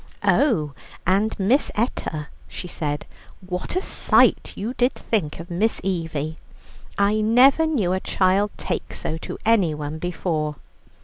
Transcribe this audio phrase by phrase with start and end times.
[0.23, 0.73] "Oh,
[1.05, 3.05] and, Miss Etta," she said,
[3.45, 6.39] "what a sight you did think of Miss Evie!
[6.97, 10.55] I never knew a child take so to anyone before.